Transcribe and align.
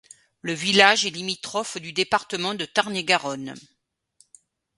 Le 0.41 0.53
village 0.53 1.05
est 1.05 1.11
limitrophe 1.11 1.77
du 1.77 1.93
département 1.93 2.55
de 2.55 2.65
Tarn-et-Garonne. 2.65 3.53